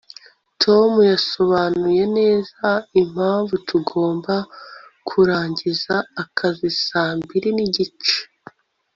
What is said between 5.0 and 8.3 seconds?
kurangiza akazi saa mbiri nigice